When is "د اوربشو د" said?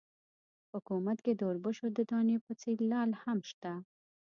1.35-1.99